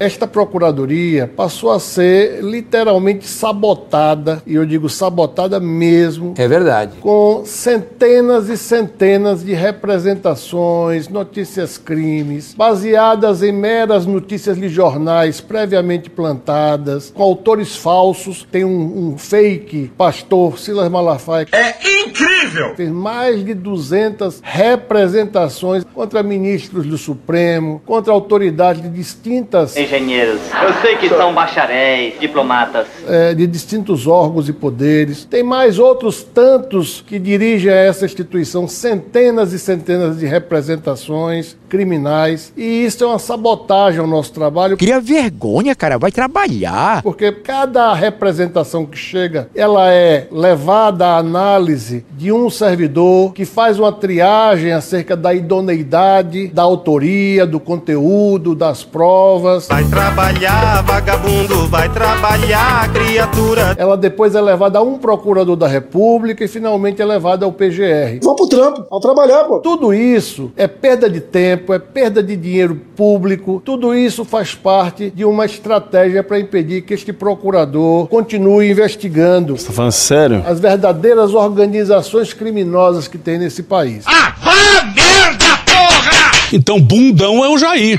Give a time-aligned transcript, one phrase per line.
[0.00, 6.32] Esta procuradoria passou a ser literalmente sabotada, e eu digo sabotada mesmo.
[6.38, 6.96] É verdade.
[7.02, 16.08] Com centenas e centenas de representações, notícias crimes, baseadas em meras notícias de jornais previamente
[16.08, 18.48] plantadas, com autores falsos.
[18.50, 21.46] Tem um, um fake pastor, Silas Malafaia.
[21.52, 21.74] É
[22.06, 22.74] incrível!
[22.74, 30.40] Fez mais de 200 representações contra ministros do Supremo, contra autoridades de distintas engenheiros.
[30.62, 32.86] Eu sei que são bacharéis, diplomatas.
[33.06, 35.24] É, de distintos órgãos e poderes.
[35.24, 42.52] Tem mais outros tantos que dirigem a essa instituição centenas e centenas de representações criminais.
[42.56, 44.76] E isso é uma sabotagem ao nosso trabalho.
[44.76, 45.98] Cria vergonha, cara.
[45.98, 47.02] Vai trabalhar.
[47.02, 53.78] Porque cada representação que chega, ela é levada à análise de um servidor que faz
[53.78, 59.68] uma triagem acerca da idoneidade, da autoria, do conteúdo, das provas.
[59.68, 63.74] Vai trabalhar, vagabundo, vai trabalhar, criatura.
[63.78, 68.18] Ela depois é levada a um procurador da República e finalmente é levada ao PGR.
[68.22, 69.60] Vamos pro trampo, vamos trabalhar, pô.
[69.60, 73.62] Tudo isso é perda de tempo, é perda de dinheiro público.
[73.64, 79.56] Tudo isso faz parte de uma estratégia para impedir que este procurador continue investigando.
[79.56, 80.42] Você tá falando sério?
[80.46, 84.04] As verdadeiras organizações criminosas que tem nesse país.
[84.06, 86.32] Ah, vá merda, porra!
[86.52, 87.98] Então bundão é o Jair.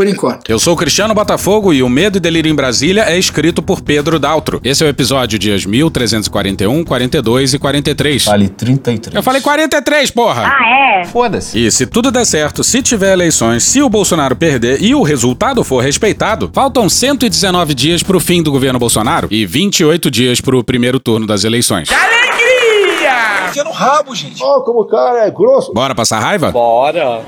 [0.00, 0.48] Por enquanto.
[0.48, 3.82] Eu sou o Cristiano Botafogo e o Medo e Delírio em Brasília é escrito por
[3.82, 4.58] Pedro Daltro.
[4.64, 8.24] Esse é o episódio dias 1341, 42 e 43.
[8.24, 9.14] Vale 33.
[9.14, 10.46] Eu falei 43, porra!
[10.46, 11.04] Ah, é?
[11.04, 11.66] Foda-se.
[11.66, 15.62] E se tudo der certo, se tiver eleições, se o Bolsonaro perder e o resultado
[15.62, 20.98] for respeitado, faltam 119 dias pro fim do governo Bolsonaro e 28 dias pro primeiro
[20.98, 21.90] turno das eleições.
[21.92, 23.50] Alegria!
[23.50, 24.42] Enfia no rabo, gente.
[24.42, 25.74] Ó, como o cara é grosso.
[25.74, 26.50] Bora passar raiva?
[26.50, 27.20] Bora!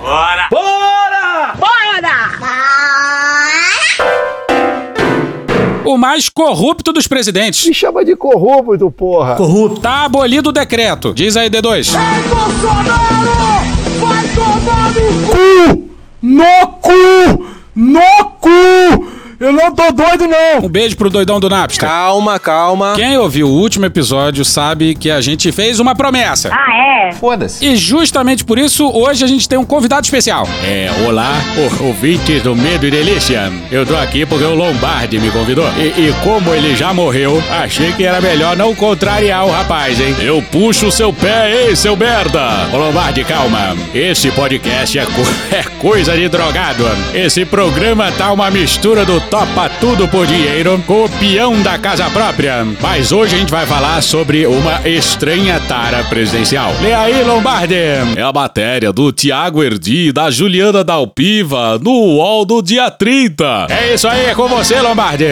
[0.51, 1.12] Bora!
[5.85, 7.67] O mais corrupto dos presidentes.
[7.67, 9.35] Me chama de corrupto, porra.
[9.35, 9.81] Corrupto.
[9.81, 11.13] Tá abolido o decreto.
[11.13, 11.93] Diz aí, D2.
[16.23, 17.47] No cu!
[17.75, 19.12] No cu!
[19.43, 20.65] Eu não tô doido, não!
[20.65, 21.89] Um beijo pro doidão do Napster.
[21.89, 22.93] Calma, calma.
[22.95, 26.49] Quem ouviu o último episódio sabe que a gente fez uma promessa.
[26.53, 27.13] Ah, é?
[27.13, 27.65] Foda-se.
[27.67, 30.47] E justamente por isso, hoje a gente tem um convidado especial.
[30.63, 31.33] É, olá,
[31.81, 33.53] ouvintes do Medo e Delícia.
[33.73, 35.67] Eu tô aqui porque o Lombardi me convidou.
[35.77, 40.15] E, e como ele já morreu, achei que era melhor não contrariar o rapaz, hein?
[40.21, 42.69] Eu puxo o seu pé, hein, seu merda?
[42.73, 43.77] Ô Lombardi, calma.
[43.93, 45.11] Esse podcast é, co-
[45.57, 46.85] é coisa de drogado.
[47.13, 52.11] Esse programa tá uma mistura do topa tudo por dinheiro com o peão da casa
[52.11, 52.67] própria.
[52.83, 56.71] Mas hoje a gente vai falar sobre uma estranha tara presidencial.
[56.83, 57.75] Lê aí, Lombardi.
[58.15, 63.69] É a matéria do Tiago Erdi e da Juliana Dalpiva no UOL do dia 30.
[63.71, 65.25] É isso aí, é com você, Lombardi.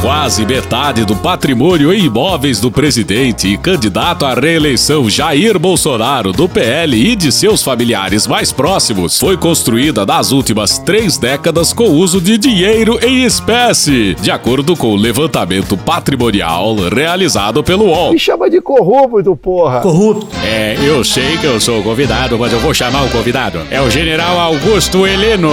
[0.00, 6.48] Quase metade do patrimônio em imóveis do presidente e candidato à reeleição Jair Bolsonaro, do
[6.48, 12.20] PL e de seus familiares mais próximos, foi construída nas últimas três décadas com uso
[12.20, 18.12] de dinheiro em espécie, de acordo com o levantamento patrimonial realizado pelo UOL.
[18.12, 19.80] Me chama de corrupto, porra.
[19.80, 20.28] Corrupto.
[20.44, 23.62] É, eu sei que eu sou convidado, mas eu vou chamar o convidado.
[23.68, 25.50] É o General Augusto Heleno.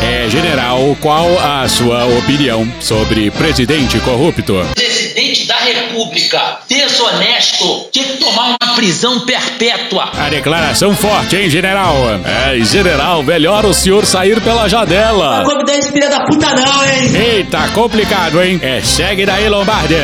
[0.00, 4.54] É, General, qual a sua opinião sobre presidente corrupto?
[4.74, 10.10] presidente da República, desonesto, tinha que tomar uma prisão perpétua.
[10.12, 11.94] A declaração forte, hein, General?
[12.24, 15.44] É, General, melhor o senhor sair pela janela.
[15.44, 17.16] Come desse filha da puta não, hein?
[17.16, 18.60] Eita, complicado, hein?
[18.62, 19.94] É, segue daí, Lombardi.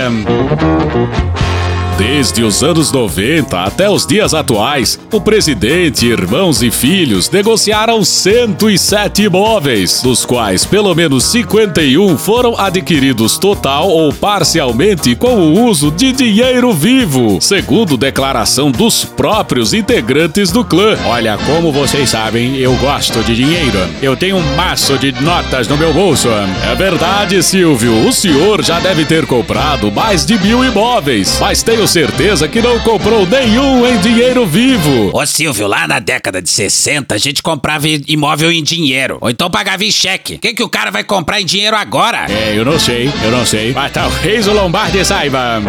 [1.97, 9.23] Desde os anos 90 até os dias atuais, o presidente, irmãos e filhos negociaram 107
[9.23, 16.11] imóveis, dos quais pelo menos 51 foram adquiridos total ou parcialmente com o uso de
[16.11, 20.99] dinheiro vivo, segundo declaração dos próprios integrantes do clã.
[21.07, 23.79] Olha, como vocês sabem, eu gosto de dinheiro.
[24.03, 26.29] Eu tenho um maço de notas no meu bolso.
[26.29, 31.84] É verdade, Silvio, o senhor já deve ter comprado mais de mil imóveis, mas tenho
[31.87, 35.11] certeza que não comprou nenhum em dinheiro vivo.
[35.13, 39.51] Ô Silvio, lá na década de 60 a gente comprava imóvel em dinheiro, ou então
[39.51, 40.35] pagava em cheque.
[40.35, 42.27] O que, que o cara vai comprar em dinheiro agora?
[42.31, 45.63] É, eu não sei, eu não sei, mas talvez o Lombardi saiba.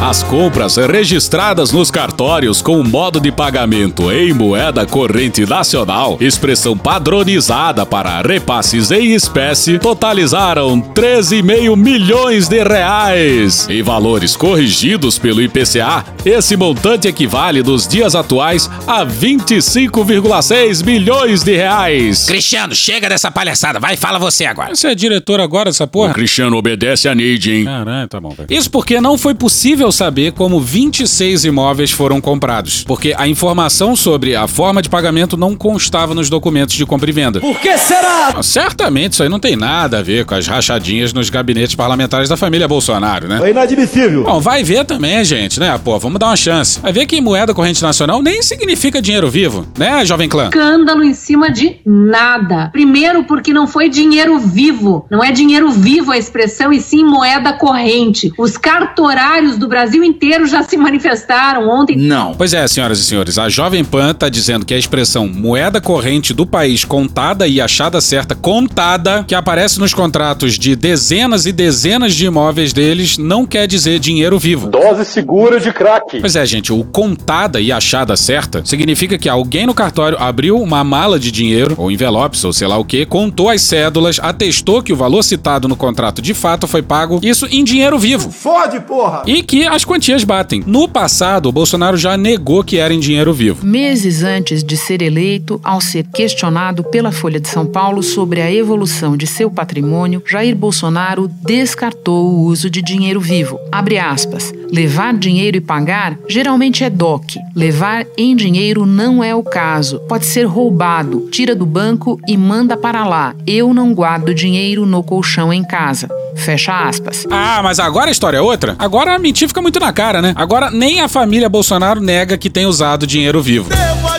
[0.00, 6.76] As compras registradas nos cartórios com o modo de pagamento em moeda corrente nacional, expressão
[6.76, 13.66] padronizada para repasses em espécie, totalizaram 13,5 milhões de reais.
[13.70, 21.56] Em valores corrigidos pelo IPCA, esse montante equivale nos dias atuais a 25,6 milhões de
[21.56, 22.26] reais.
[22.26, 23.80] Cristiano, chega dessa palhaçada.
[23.80, 24.74] Vai, fala você agora.
[24.74, 26.10] Você é diretor agora dessa porra?
[26.10, 27.64] O Cristiano obedece a Neide, hein?
[27.64, 28.30] Caralho, tá bom.
[28.30, 28.48] velho.
[28.50, 32.84] Isso porque não foi possível saber como 26 imóveis foram comprados.
[32.84, 37.12] Porque a informação sobre a forma de pagamento não constava nos documentos de compra e
[37.12, 37.40] venda.
[37.40, 38.32] Por que será?
[38.36, 42.28] Ah, Certamente isso aí não tem nada a ver com as rachadinhas nos gabinetes parlamentares
[42.28, 43.40] da família Bolsonaro, né?
[43.42, 44.24] É inadmissível.
[44.24, 45.78] Bom, vai ver também, gente, né?
[45.82, 46.80] Pô, vamos dar uma chance.
[46.80, 50.44] Vai ver que moeda corrente nacional nem significa dinheiro vivo, né, Jovem Clã?
[50.44, 52.68] escândalo em cima de nada.
[52.72, 55.06] Primeiro, porque não foi dinheiro vivo.
[55.10, 58.32] Não é dinheiro vivo a expressão, e sim moeda corrente.
[58.38, 61.96] Os cartorários do Brasil inteiro já se manifestaram ontem.
[61.96, 62.32] Não.
[62.34, 66.32] Pois é, senhoras e senhores, a Jovem Pan tá dizendo que a expressão moeda corrente
[66.32, 72.14] do país contada e achada certa contada, que aparece nos contratos de dezenas e dezenas
[72.14, 74.68] de imóveis deles, não quer dizer dinheiro vivo.
[74.68, 76.20] Dose segura de crack.
[76.20, 80.84] Pois é, gente, o contada e achada certa significa que alguém no cartório abriu uma
[80.84, 84.92] mala de dinheiro, ou envelopes, ou sei lá o que, contou as cédulas, atestou que
[84.92, 88.30] o valor citado no contrato de fato foi pago, isso em dinheiro vivo.
[88.30, 89.24] Fode, porra!
[89.26, 90.62] E que as quantias batem.
[90.66, 93.66] No passado, o Bolsonaro já negou que era em dinheiro vivo.
[93.66, 98.52] Meses antes de ser eleito, ao ser questionado pela Folha de São Paulo sobre a
[98.52, 103.58] evolução de seu patrimônio, Jair Bolsonaro descartou o uso de dinheiro vivo.
[103.70, 104.52] Abre aspas.
[104.72, 107.36] Levar dinheiro e pagar geralmente é DOC.
[107.54, 110.00] Levar em dinheiro não é o caso.
[110.08, 111.28] Pode ser roubado.
[111.30, 113.34] Tira do banco e manda para lá.
[113.46, 116.08] Eu não guardo dinheiro no colchão em casa.
[116.36, 117.24] Fecha aspas.
[117.30, 118.74] Ah, mas agora a história é outra?
[118.78, 120.32] Agora a mentira fica muito na cara, né?
[120.36, 123.68] Agora nem a família Bolsonaro nega que tem usado dinheiro vivo.
[123.68, 124.13] Devo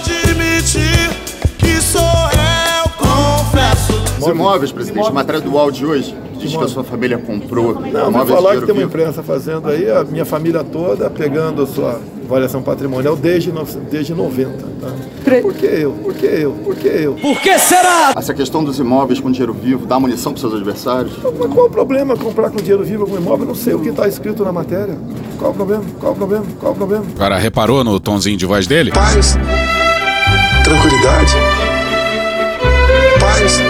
[4.26, 7.76] Os imóveis, presidente, a matéria do UOL de hoje diz que a sua família comprou
[7.76, 11.62] Não, vou imóveis falar que tem uma imprensa fazendo aí, a minha família toda pegando
[11.62, 13.52] a sua avaliação patrimonial desde,
[13.90, 14.52] desde 90.
[14.82, 15.42] Tá?
[15.42, 15.92] Por que eu?
[15.92, 16.52] Por que eu?
[16.52, 17.14] Por que eu?
[17.14, 18.14] Por que será?
[18.18, 21.14] Essa questão dos imóveis com dinheiro vivo dá munição para seus adversários?
[21.24, 23.44] Mas qual o problema comprar com dinheiro vivo algum imóvel?
[23.44, 24.98] Eu não sei o que está escrito na matéria.
[25.38, 25.84] Qual o problema?
[26.00, 26.46] Qual o problema?
[26.60, 27.06] Qual o problema?
[27.16, 28.92] Agora reparou no tonzinho de voz dele?
[28.92, 29.38] Paz,
[30.64, 31.34] tranquilidade.
[33.20, 33.62] Paz,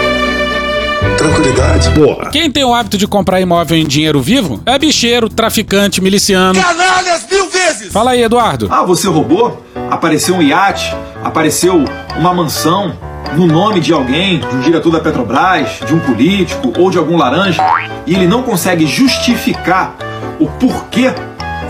[1.25, 1.89] tranquilidade.
[1.92, 2.30] Porra.
[2.30, 6.60] Quem tem o hábito de comprar imóvel em dinheiro vivo é bicheiro, traficante, miliciano.
[6.62, 7.92] Canalhas mil vezes!
[7.92, 8.68] Fala aí, Eduardo.
[8.72, 9.66] Ah, você roubou?
[9.89, 10.94] Apareceu um iate,
[11.24, 11.83] apareceu
[12.18, 12.98] uma mansão
[13.36, 17.18] no nome de alguém, de um diretor da Petrobras, de um político ou de algum
[17.18, 17.62] laranja,
[18.06, 19.95] e ele não consegue justificar
[20.39, 21.13] o porquê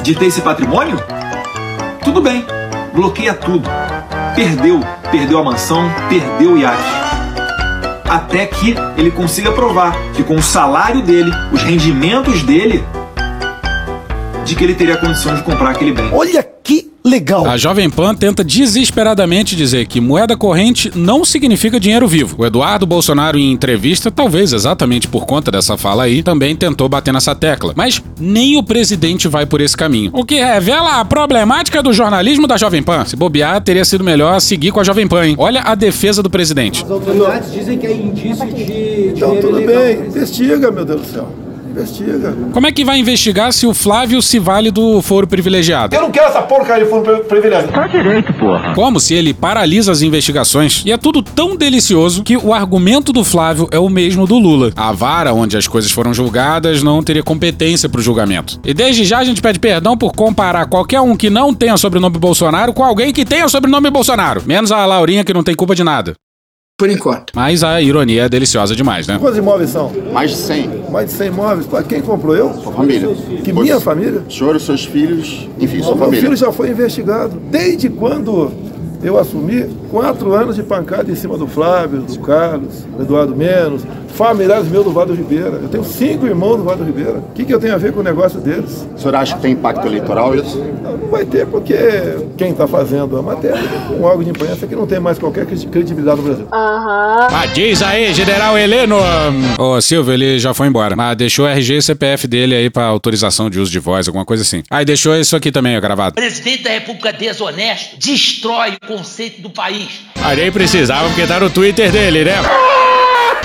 [0.03, 1.01] de ter esse patrimônio?
[2.03, 2.45] Tudo bem,
[2.93, 3.67] bloqueia tudo.
[4.35, 7.04] Perdeu, perdeu a mansão, perdeu o iate.
[8.07, 12.83] Até que ele consiga provar que com o salário dele, os rendimentos dele,
[14.45, 16.09] de que ele teria condição de comprar aquele bem.
[16.13, 16.54] Olha
[17.05, 17.45] legal.
[17.45, 22.35] A Jovem Pan tenta desesperadamente dizer que moeda corrente não significa dinheiro vivo.
[22.39, 27.13] O Eduardo Bolsonaro, em entrevista, talvez exatamente por conta dessa fala aí, também tentou bater
[27.13, 27.73] nessa tecla.
[27.75, 30.09] Mas nem o presidente vai por esse caminho.
[30.13, 33.05] O que revela a problemática do jornalismo da Jovem Pan.
[33.05, 35.35] Se bobear, teria sido melhor seguir com a Jovem Pan, hein?
[35.37, 36.83] Olha a defesa do presidente.
[36.83, 40.07] As autoridades dizem que é indício de Então, tudo bem.
[40.07, 41.44] Investiga, meu Deus do céu.
[41.75, 42.33] Investiga.
[42.53, 45.93] Como é que vai investigar se o Flávio se vale do foro privilegiado?
[45.93, 47.71] Eu não quero essa porcaria de fundo privilegiado.
[47.73, 48.73] Tá direito, porra.
[48.73, 50.83] Como se ele paralisa as investigações.
[50.85, 54.71] E é tudo tão delicioso que o argumento do Flávio é o mesmo do Lula.
[54.75, 58.59] A vara onde as coisas foram julgadas não teria competência pro julgamento.
[58.63, 62.17] E desde já a gente pede perdão por comparar qualquer um que não tenha sobrenome
[62.17, 64.43] Bolsonaro com alguém que tenha sobrenome Bolsonaro.
[64.45, 66.13] Menos a Laurinha que não tem culpa de nada.
[66.77, 67.31] Por enquanto.
[67.33, 69.17] Mas a ironia é deliciosa demais, né?
[69.17, 69.89] Quantos imóveis são?
[70.11, 70.69] Mais de 100.
[70.91, 71.67] Mais de 100 imóveis.
[71.87, 72.35] Quem comprou?
[72.35, 72.53] Eu?
[72.55, 73.07] Sua família.
[73.45, 74.21] Que Você- minha família?
[74.27, 76.21] O senhor, os seus filhos, enfim, sua O meu família.
[76.23, 77.39] filho já foi investigado.
[77.49, 78.51] Desde quando
[79.05, 83.83] eu assumi, quatro anos de pancada em cima do Flávio, do Carlos, do Eduardo Menos,
[84.15, 85.59] familiares meus do Vado Ribeira.
[85.61, 87.19] Eu tenho cinco irmãos do Vado Ribeira.
[87.19, 88.87] O que, que eu tenho a ver com o negócio deles?
[88.95, 90.57] O senhor acha que tem impacto eleitoral isso?
[90.81, 91.75] Não, não vai ter, porque
[92.37, 95.45] quem está fazendo a matéria é um órgão de imprensa que não tem mais qualquer
[95.45, 96.47] credi- credibilidade no Brasil.
[96.51, 98.97] Ah, diz aí, General Heleno!
[99.59, 100.95] Ô, Silvio, ele já foi embora.
[100.95, 104.25] Mas deixou o RG e CPF dele aí pra autorização de uso de voz, alguma
[104.25, 104.63] coisa assim.
[104.69, 106.15] Ah, e deixou isso aqui também, ó, gravado.
[106.15, 110.01] Presidente da República desonesto destrói o conceito do país.
[110.15, 112.35] Ah, nem precisava, porque tá no Twitter dele, né?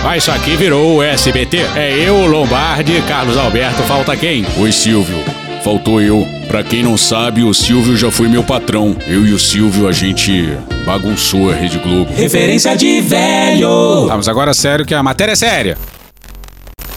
[0.02, 1.58] Mas isso aqui virou o SBT.
[1.76, 4.46] É eu, Lombardi, Carlos Alberto, falta quem?
[4.56, 5.18] O Silvio.
[5.64, 6.26] faltou eu.
[6.48, 8.96] Pra quem não sabe, o Silvio já foi meu patrão.
[9.06, 12.12] Eu e o Silvio, a gente bagunçou a Rede Globo.
[12.14, 14.06] Referência de velho.
[14.08, 15.76] Tá, mas agora sério que a matéria é séria.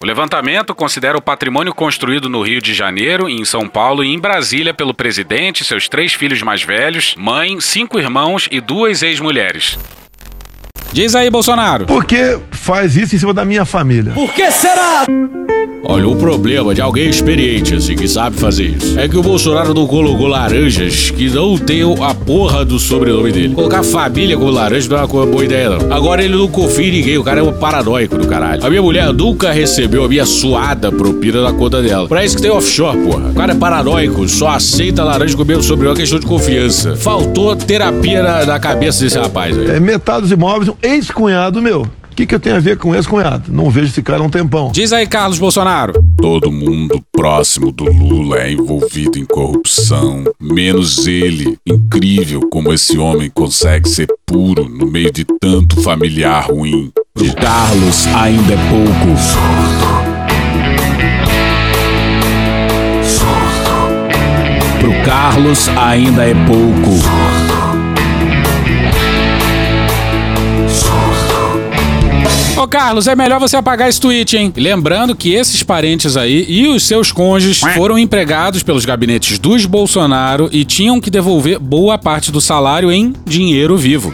[0.04, 4.20] O levantamento considera o patrimônio construído no Rio de Janeiro, em São Paulo e em
[4.20, 9.80] Brasília pelo presidente, seus três filhos mais velhos, mãe, cinco irmãos e duas ex-mulheres.
[10.94, 11.88] Diz aí, Bolsonaro.
[11.88, 14.14] Por que faz isso em cima da minha família?
[14.14, 15.08] Por que será?
[15.86, 19.74] Olha, o problema de alguém experiente, assim, que sabe fazer isso, é que o Bolsonaro
[19.74, 23.54] não colocou laranjas que não tem a porra do sobrenome dele.
[23.54, 25.94] Colocar família com laranja não é uma boa ideia, não.
[25.94, 28.66] Agora ele não confia em ninguém, o cara é um paranoico do caralho.
[28.66, 32.08] A minha mulher nunca recebeu a minha suada propina na conta dela.
[32.08, 33.32] Pra isso que tem offshore, porra.
[33.32, 36.96] O cara é paranoico, só aceita laranja com o mesmo sobrenome, é questão de confiança.
[36.96, 39.70] Faltou terapia na, na cabeça desse rapaz aí.
[39.72, 41.82] É metade dos imóveis, ex-cunhado meu.
[41.82, 43.52] O que, que eu tenho a ver com ex-cunhado?
[43.52, 44.72] Não vejo esse cara há um tempão.
[44.72, 45.94] Diz aí, Carlos Bolsonaro.
[46.22, 51.58] Todo mundo próximo do Lula é envolvido em corrupção, menos ele.
[51.66, 56.92] Incrível como esse homem consegue ser puro no meio de tanto familiar ruim.
[57.18, 59.14] O Carlos ainda é pouco.
[64.80, 67.43] Pro Carlos ainda é pouco.
[72.56, 74.54] Ô Carlos, é melhor você apagar esse tweet, hein?
[74.56, 80.50] Lembrando que esses parentes aí e os seus cônjuges foram empregados pelos gabinetes dos Bolsonaro
[80.52, 84.14] e tinham que devolver boa parte do salário em dinheiro vivo.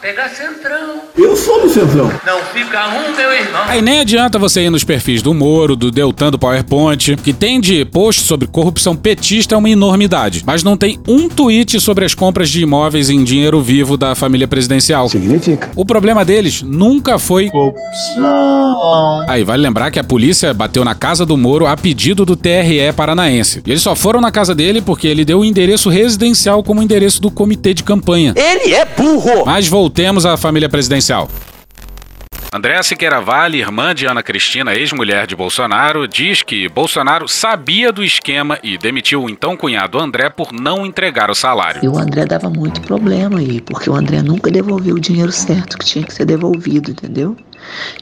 [0.00, 0.77] Pega centrão.
[1.18, 2.08] Eu sou do Centrão.
[2.24, 3.62] Não fica um, meu irmão.
[3.66, 7.60] Aí nem adianta você ir nos perfis do Moro, do Deltan, do PowerPoint, que tem
[7.60, 12.14] de post sobre corrupção petista é uma enormidade, mas não tem um tweet sobre as
[12.14, 15.08] compras de imóveis em dinheiro vivo da família presidencial.
[15.08, 15.68] Significa.
[15.74, 19.24] O problema deles nunca foi Corrupção.
[19.28, 22.92] Aí vale lembrar que a polícia bateu na casa do Moro a pedido do TRE
[22.94, 23.60] paranaense.
[23.66, 27.20] E eles só foram na casa dele porque ele deu o endereço residencial como endereço
[27.20, 28.34] do comitê de campanha.
[28.36, 29.44] Ele é burro.
[29.44, 31.07] Mas voltemos à família presidencial.
[32.52, 38.04] Andréa Siqueira Vale, irmã de Ana Cristina, ex-mulher de Bolsonaro, diz que Bolsonaro sabia do
[38.04, 41.82] esquema e demitiu o então cunhado André por não entregar o salário.
[41.82, 45.78] E o André dava muito problema aí, porque o André nunca devolveu o dinheiro certo
[45.78, 47.34] que tinha que ser devolvido, entendeu?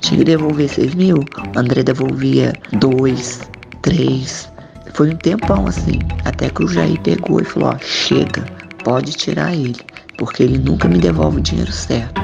[0.01, 3.41] Tinha que devolver 6 mil, o André devolvia 2,
[3.83, 4.53] 3.
[4.95, 8.45] Foi um tempão assim, até que o Jair pegou e falou: ó, chega,
[8.83, 9.79] pode tirar ele,
[10.19, 12.21] porque ele nunca me devolve o dinheiro certo.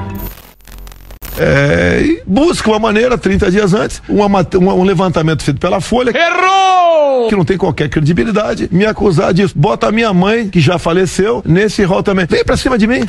[1.45, 6.13] É, e busca uma maneira, 30 dias antes, uma uma- um levantamento feito pela Folha.
[6.17, 7.29] Errou!
[7.29, 9.53] Que não tem qualquer credibilidade, me acusar disso.
[9.57, 12.27] Bota a minha mãe, que já faleceu, nesse rol também.
[12.27, 13.01] Vem pra cima de mim.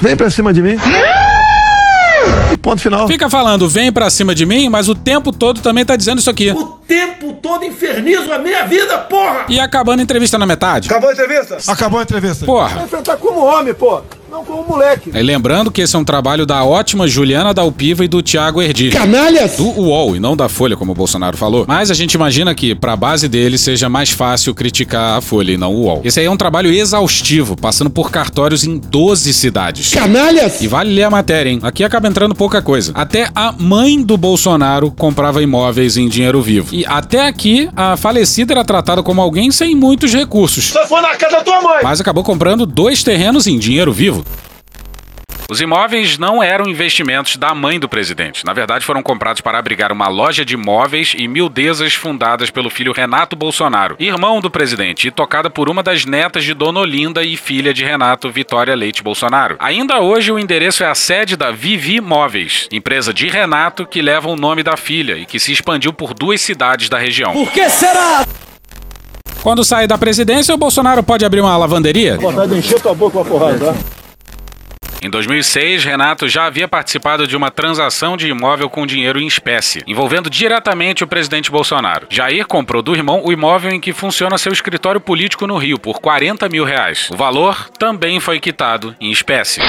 [0.00, 0.76] Vem pra cima de mim.
[2.52, 3.06] E ponto final.
[3.06, 6.30] Fica falando, vem pra cima de mim, mas o tempo todo também tá dizendo isso
[6.30, 6.50] aqui.
[6.50, 9.44] O tempo todo infernizo a minha vida, porra!
[9.48, 10.88] E acabando a entrevista na metade.
[10.88, 11.58] Acabou a entrevista?
[11.68, 12.44] Acabou a entrevista.
[12.44, 12.82] Porra.
[12.82, 14.02] enfrentar como homem, pô.
[14.30, 15.10] Não como moleque.
[15.12, 18.90] E lembrando que esse é um trabalho da ótima Juliana Dalpiva e do Tiago Erdi.
[18.90, 19.56] Canalhas!
[19.56, 21.64] Do UOL e não da Folha, como o Bolsonaro falou.
[21.66, 25.56] Mas a gente imagina que, pra base dele, seja mais fácil criticar a Folha e
[25.56, 26.02] não o UOL.
[26.04, 29.92] Esse aí é um trabalho exaustivo, passando por cartórios em 12 cidades.
[29.92, 30.60] Canalhas!
[30.60, 31.58] E vale ler a matéria, hein?
[31.60, 32.92] Aqui acaba entrando pouca coisa.
[32.94, 36.72] Até a mãe do Bolsonaro comprava imóveis em dinheiro vivo.
[36.72, 40.66] E até aqui, a falecida era tratada como alguém sem muitos recursos.
[40.66, 41.80] Só foi na casa da tua mãe!
[41.82, 44.24] Mas acabou comprando dois terrenos em dinheiro vivo.
[45.50, 48.46] Os imóveis não eram investimentos da mãe do presidente.
[48.46, 52.92] Na verdade, foram comprados para abrigar uma loja de móveis e mildezas fundadas pelo filho
[52.92, 57.36] Renato Bolsonaro, irmão do presidente, e tocada por uma das netas de Dona Olinda e
[57.36, 59.56] filha de Renato, Vitória Leite Bolsonaro.
[59.58, 64.28] Ainda hoje, o endereço é a sede da Vivi Móveis, empresa de Renato que leva
[64.28, 67.32] o nome da filha e que se expandiu por duas cidades da região.
[67.32, 68.24] Por que será?
[69.42, 72.18] Quando sair da presidência, o Bolsonaro pode abrir uma lavanderia?
[72.18, 74.00] Vontade de encher tua boca com a porrada, tá?
[75.02, 79.82] Em 2006, Renato já havia participado de uma transação de imóvel com dinheiro em espécie,
[79.86, 82.06] envolvendo diretamente o presidente Bolsonaro.
[82.10, 86.00] Jair comprou do irmão o imóvel em que funciona seu escritório político no Rio por
[86.00, 87.08] 40 mil reais.
[87.10, 89.62] O valor também foi quitado em espécie.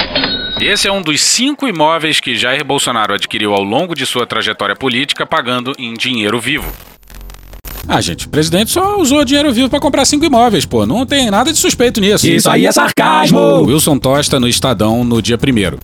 [0.60, 4.76] Esse é um dos cinco imóveis que Jair Bolsonaro adquiriu ao longo de sua trajetória
[4.76, 6.91] política pagando em dinheiro vivo.
[7.94, 10.86] Ah, gente, o presidente só usou dinheiro vivo pra comprar cinco imóveis, pô.
[10.86, 12.26] Não tem nada de suspeito nisso.
[12.26, 13.66] Isso aí é sarcasmo.
[13.66, 15.78] Wilson Tosta no Estadão no dia primeiro.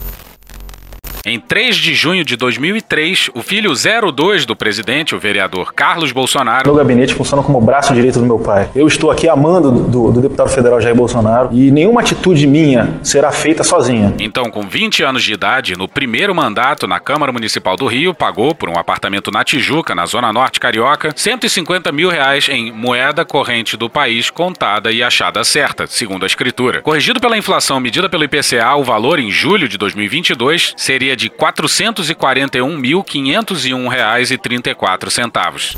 [1.28, 6.66] Em 3 de junho de 2003, o filho 02 do presidente, o vereador Carlos Bolsonaro,
[6.66, 8.70] Meu gabinete funciona como braço direito do meu pai.
[8.74, 13.30] Eu estou aqui amando do, do deputado federal Jair Bolsonaro e nenhuma atitude minha será
[13.30, 14.14] feita sozinha.
[14.18, 18.54] então com 20 anos de idade, no primeiro mandato na Câmara Municipal do Rio, pagou
[18.54, 23.76] por um apartamento na Tijuca, na Zona Norte Carioca, 150 mil reais em moeda corrente
[23.76, 26.80] do país contada e achada certa, segundo a escritura.
[26.80, 33.88] Corrigido pela inflação medida pelo IPCA, o valor em julho de 2022 seria de 441.501
[33.88, 35.76] reais e 34 centavos.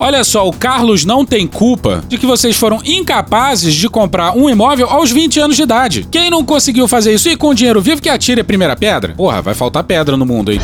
[0.00, 4.48] Olha só, o Carlos não tem culpa de que vocês foram incapazes de comprar um
[4.48, 6.08] imóvel aos 20 anos de idade.
[6.10, 9.14] Quem não conseguiu fazer isso e com dinheiro vivo que atire a primeira pedra?
[9.14, 10.58] Porra, vai faltar pedra no mundo, hein?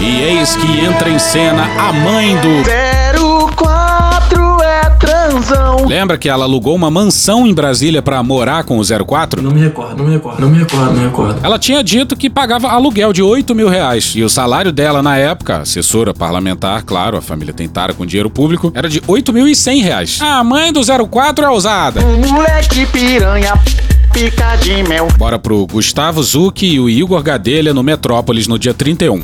[0.00, 3.12] E eis que entra em cena a mãe do 04 é
[5.86, 9.42] Lembra que ela alugou uma mansão em Brasília pra morar com o 04?
[9.42, 11.40] Não me recordo, não me recordo, não me recordo, não me recordo.
[11.42, 14.12] Ela tinha dito que pagava aluguel de 8 mil reais.
[14.14, 18.30] E o salário dela na época, assessora parlamentar, claro, a família tem tara com dinheiro
[18.30, 20.18] público, era de 8.100 reais.
[20.20, 22.00] A mãe do 04 é ousada.
[22.00, 23.54] Moleque piranha,
[24.12, 25.08] pica de mel.
[25.18, 29.22] Bora pro Gustavo Zucchi e o Igor Gadelha no Metrópolis no dia 31.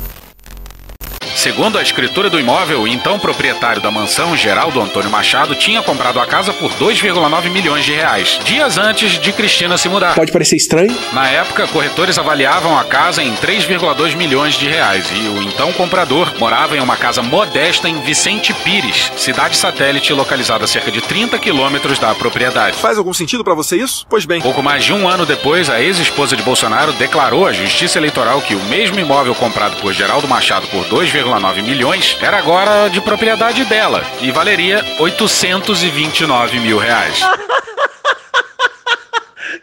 [1.39, 6.19] Segundo a escritura do imóvel, o então proprietário da mansão, Geraldo Antônio Machado, tinha comprado
[6.19, 10.15] a casa por 2,9 milhões de reais, dias antes de Cristina se mudar.
[10.15, 10.93] Pode parecer estranho?
[11.13, 16.29] Na época, corretores avaliavam a casa em 3,2 milhões de reais e o então comprador
[16.37, 21.39] morava em uma casa modesta em Vicente Pires, cidade satélite localizada a cerca de 30
[21.39, 22.75] quilômetros da propriedade.
[22.75, 24.05] Faz algum sentido pra você isso?
[24.09, 24.41] Pois bem.
[24.41, 28.55] Pouco mais de um ano depois, a ex-esposa de Bolsonaro declarou à Justiça Eleitoral que
[28.55, 31.28] o mesmo imóvel comprado por Geraldo Machado por 2,9
[31.61, 37.19] milhões era agora de propriedade dela e valeria 829 mil reais.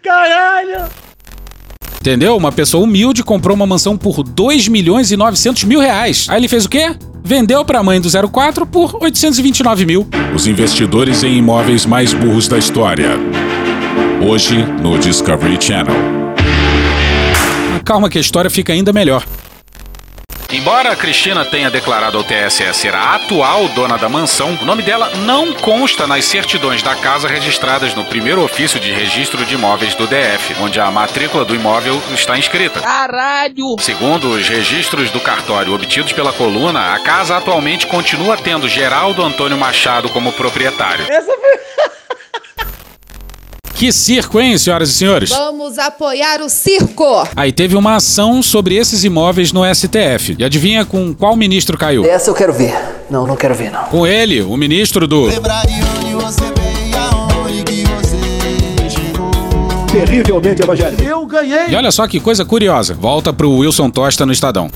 [0.03, 0.89] Caralho!
[2.01, 2.37] Entendeu?
[2.37, 6.27] Uma pessoa humilde comprou uma mansão por 2 milhões e 900 mil reais.
[6.29, 6.95] Aí ele fez o quê?
[7.25, 10.07] Vendeu pra mãe do 04 por 829 mil.
[10.33, 13.19] Os investidores em imóveis mais burros da história.
[14.25, 15.97] Hoje no Discovery Channel.
[17.85, 19.25] Calma que a história fica ainda melhor.
[20.57, 24.83] Embora a Cristina tenha declarado ao TSE ser a atual dona da mansão, o nome
[24.83, 29.95] dela não consta nas certidões da casa registradas no primeiro ofício de registro de imóveis
[29.95, 32.81] do DF, onde a matrícula do imóvel está inscrita.
[32.81, 33.77] Caralho!
[33.79, 39.59] Segundo os registros do cartório obtidos pela coluna, a casa atualmente continua tendo Geraldo Antônio
[39.59, 41.05] Machado como proprietário.
[41.07, 41.87] Essa foi.
[43.77, 45.29] Que circo, hein, senhoras e senhores?
[45.29, 47.29] Vamos apoiar o circo!
[47.37, 50.35] Aí teve uma ação sobre esses imóveis no STF.
[50.39, 52.03] E adivinha com qual ministro caiu?
[52.07, 52.75] Essa eu quero ver.
[53.11, 53.85] Não, não quero ver, não.
[53.85, 55.29] Com ele, o ministro do.
[59.93, 61.03] Terrivelmente evangélico.
[61.03, 61.69] Eu ganhei.
[61.69, 62.95] E olha só que coisa curiosa.
[62.95, 64.71] Volta pro Wilson Tosta no Estadão.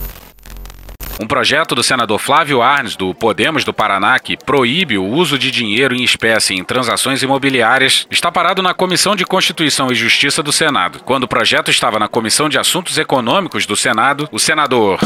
[1.23, 5.51] Um projeto do senador Flávio Arnes, do Podemos do Paraná, que proíbe o uso de
[5.51, 10.51] dinheiro em espécie em transações imobiliárias, está parado na Comissão de Constituição e Justiça do
[10.51, 11.01] Senado.
[11.05, 14.99] Quando o projeto estava na Comissão de Assuntos Econômicos do Senado, o senador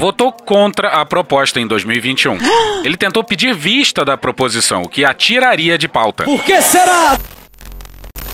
[0.00, 2.36] votou contra a proposta em 2021.
[2.84, 6.24] Ele tentou pedir vista da proposição, o que a tiraria de pauta.
[6.24, 7.16] Por que será?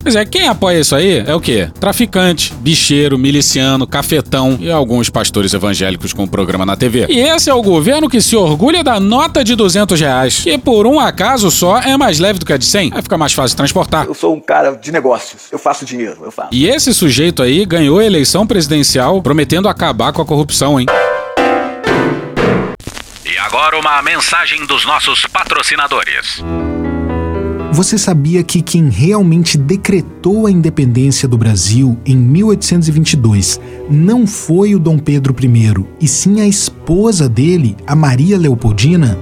[0.02, 1.68] Pois é, quem apoia isso aí é o quê?
[1.78, 7.04] Traficante, bicheiro, miliciano, cafetão e alguns pastores evangélicos com programa na TV.
[7.10, 10.86] E esse é o governo que se orgulha da nota de 200 reais, que por
[10.86, 12.90] um acaso só é mais leve do que a de 100.
[12.90, 14.06] Vai ficar mais fácil de transportar.
[14.06, 15.42] Eu sou um cara de negócios.
[15.52, 16.48] Eu faço dinheiro, eu faço.
[16.50, 20.86] E esse sujeito aí ganhou a eleição presidencial prometendo acabar com a corrupção, hein?
[23.26, 26.42] E agora uma mensagem dos nossos patrocinadores.
[27.72, 34.78] Você sabia que quem realmente decretou a independência do Brasil em 1822 não foi o
[34.78, 39.16] Dom Pedro I, e sim a esposa dele, a Maria Leopoldina?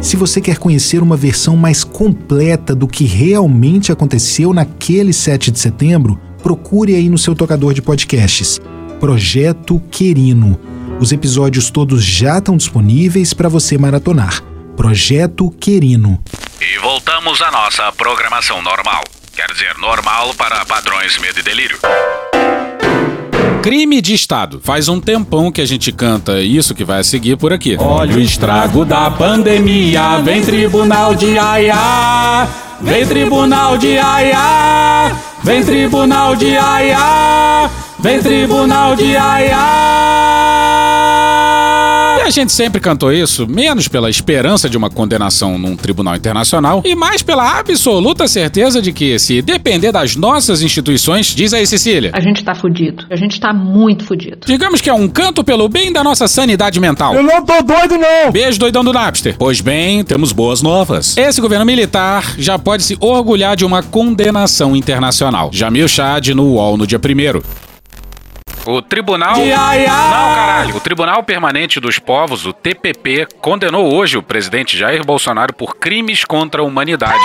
[0.00, 5.58] Se você quer conhecer uma versão mais completa do que realmente aconteceu naquele 7 de
[5.58, 8.58] setembro, procure aí no seu tocador de podcasts.
[8.98, 10.58] Projeto Querino.
[10.98, 14.42] Os episódios todos já estão disponíveis para você maratonar.
[14.76, 16.18] Projeto Querino.
[16.60, 19.04] E voltamos à nossa programação normal.
[19.34, 21.78] Quer dizer, normal para padrões medo e delírio.
[23.62, 24.60] Crime de Estado.
[24.64, 27.76] Faz um tempão que a gente canta isso que vai seguir por aqui.
[27.78, 32.48] Olha o estrago da pandemia, vem tribunal de Aiá,
[32.80, 35.14] vem tribunal de Aiá,
[35.44, 40.25] vem tribunal de Aiá, vem tribunal de Aiá.
[42.26, 46.92] A gente sempre cantou isso, menos pela esperança de uma condenação num tribunal internacional e
[46.96, 52.10] mais pela absoluta certeza de que, se depender das nossas instituições, diz aí, Cecília.
[52.12, 53.06] A gente tá fudido.
[53.08, 54.38] A gente tá muito fudido.
[54.44, 57.14] Digamos que é um canto pelo bem da nossa sanidade mental.
[57.14, 58.32] Eu não tô doido, não!
[58.32, 59.36] Beijo, doidão do Napster.
[59.38, 61.16] Pois bem, temos boas novas.
[61.16, 65.50] Esse governo militar já pode se orgulhar de uma condenação internacional.
[65.52, 67.65] Jamil Chad no UOL no dia 1
[68.66, 69.36] o Tribunal.
[69.38, 69.88] Ia, ia.
[69.88, 70.76] Não, caralho.
[70.76, 76.24] O Tribunal Permanente dos Povos, o TPP, condenou hoje o presidente Jair Bolsonaro por crimes
[76.24, 77.22] contra a humanidade.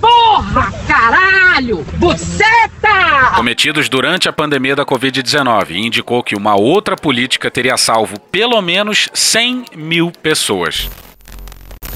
[0.00, 1.84] Porra, caralho!
[1.94, 3.32] Buceta!
[3.34, 8.60] Cometidos durante a pandemia da Covid-19 e indicou que uma outra política teria salvo pelo
[8.62, 10.88] menos 100 mil pessoas.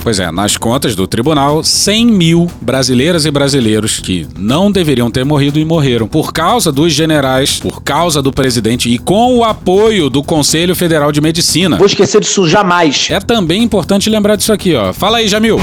[0.02, 5.24] Pois é, nas contas do tribunal, 100 mil brasileiras e brasileiros que não deveriam ter
[5.24, 10.10] morrido e morreram por causa dos generais, por causa do presidente e com o apoio
[10.10, 11.76] do Conselho Federal de Medicina.
[11.76, 13.06] Vou esquecer disso jamais.
[13.10, 14.92] É também importante lembrar disso aqui, ó.
[14.92, 15.58] Fala aí, Jamil.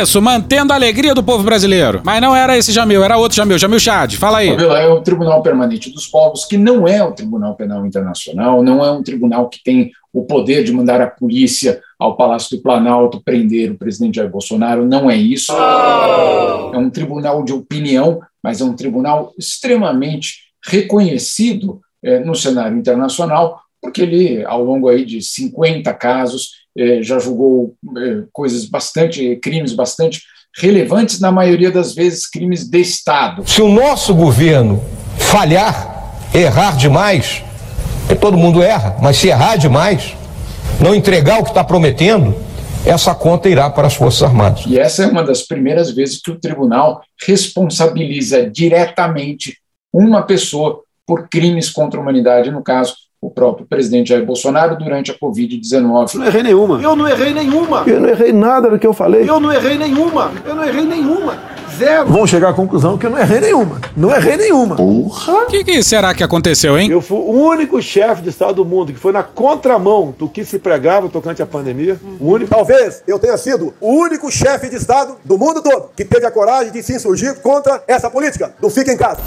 [0.00, 2.00] Isso, mantendo a alegria do povo brasileiro.
[2.02, 4.16] Mas não era esse Jamil, era outro Jamil, Jamil Chad.
[4.16, 4.48] Fala aí.
[4.48, 8.90] É o Tribunal Permanente dos Povos, que não é o Tribunal Penal Internacional, não é
[8.90, 13.70] um tribunal que tem o poder de mandar a polícia ao Palácio do Planalto prender
[13.70, 15.52] o presidente Jair Bolsonaro, não é isso.
[15.52, 23.60] É um tribunal de opinião, mas é um tribunal extremamente reconhecido eh, no cenário internacional,
[23.80, 26.59] porque ele, ao longo aí de 50 casos,
[27.02, 30.22] já julgou eh, coisas bastante, crimes bastante
[30.56, 33.48] relevantes, na maioria das vezes crimes de Estado.
[33.48, 34.82] Se o nosso governo
[35.16, 37.42] falhar, errar demais,
[38.20, 40.16] todo mundo erra, mas se errar demais,
[40.80, 42.34] não entregar o que está prometendo,
[42.84, 44.64] essa conta irá para as Forças Armadas.
[44.66, 49.58] E essa é uma das primeiras vezes que o tribunal responsabiliza diretamente
[49.92, 55.10] uma pessoa por crimes contra a humanidade, no caso, o próprio presidente Jair Bolsonaro durante
[55.10, 56.14] a Covid-19.
[56.14, 56.80] Não errei nenhuma.
[56.80, 57.84] Eu não errei nenhuma.
[57.86, 59.28] Eu não errei nada do que eu falei.
[59.28, 60.32] Eu não errei nenhuma.
[60.42, 61.38] Eu não errei nenhuma.
[61.76, 62.08] Zero.
[62.08, 63.78] Vão chegar à conclusão que eu não errei nenhuma.
[63.94, 64.76] Não errei nenhuma.
[64.76, 65.44] Porra!
[65.44, 66.90] O que, que será que aconteceu, hein?
[66.90, 70.42] Eu fui o único chefe de Estado do mundo que foi na contramão do que
[70.42, 72.00] se pregava tocante à pandemia.
[72.18, 72.50] O único.
[72.50, 76.30] Talvez eu tenha sido o único chefe de Estado do mundo todo que teve a
[76.30, 79.20] coragem de se insurgir contra essa política do fica em casa.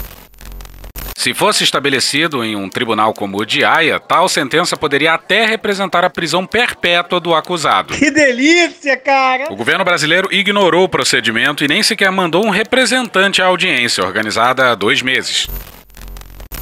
[1.16, 6.04] Se fosse estabelecido em um tribunal como o de Haia, tal sentença poderia até representar
[6.04, 7.94] a prisão perpétua do acusado.
[7.94, 9.46] Que delícia, cara!
[9.50, 14.72] O governo brasileiro ignorou o procedimento e nem sequer mandou um representante à audiência, organizada
[14.72, 15.48] há dois meses.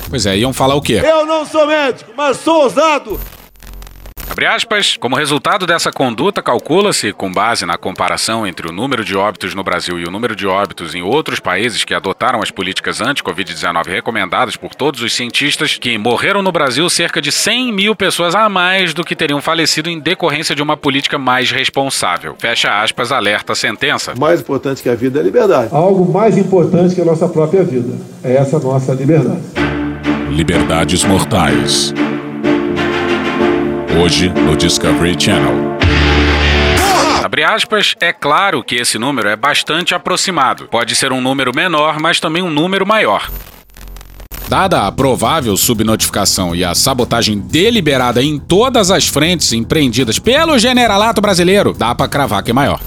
[0.09, 1.01] Pois é, iam falar o quê?
[1.03, 3.19] Eu não sou médico, mas sou ousado.
[4.33, 9.15] Abre aspas, como resultado dessa conduta, calcula-se, com base na comparação entre o número de
[9.15, 13.03] óbitos no Brasil e o número de óbitos em outros países que adotaram as políticas
[13.03, 18.35] anti-Covid-19 recomendadas por todos os cientistas, que morreram no Brasil cerca de 100 mil pessoas
[18.35, 22.35] a mais do que teriam falecido em decorrência de uma política mais responsável.
[22.39, 24.15] Fecha aspas, alerta a sentença.
[24.19, 25.69] Mais importante que a vida é a liberdade.
[25.73, 27.99] Algo mais importante que a nossa própria vida.
[28.25, 29.43] É essa nossa liberdade.
[30.31, 31.93] Liberdades Mortais.
[34.01, 35.53] Hoje no Discovery Channel.
[37.23, 40.67] Abre aspas, é claro que esse número é bastante aproximado.
[40.69, 43.31] Pode ser um número menor, mas também um número maior.
[44.49, 51.21] Dada a provável subnotificação e a sabotagem deliberada em todas as frentes empreendidas pelo generalato
[51.21, 52.81] brasileiro, dá pra cravar que é maior.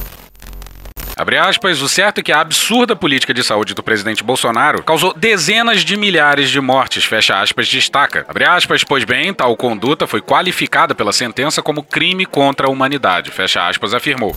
[1.17, 5.13] Abre aspas, o certo é que a absurda política de saúde do presidente Bolsonaro causou
[5.13, 8.25] dezenas de milhares de mortes, fecha aspas, destaca.
[8.28, 13.32] Abre aspas, pois bem, tal conduta foi qualificada pela sentença como crime contra a humanidade,
[13.32, 14.36] fecha aspas, afirmou.